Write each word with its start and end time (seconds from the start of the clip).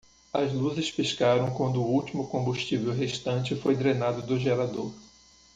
As 0.33 0.51
luzes 0.51 0.89
piscaram 0.89 1.53
quando 1.53 1.79
o 1.79 1.85
último 1.87 2.27
combustível 2.27 2.91
restante 2.91 3.53
foi 3.55 3.75
drenado 3.75 4.23
do 4.23 4.39
gerador. 4.39 4.91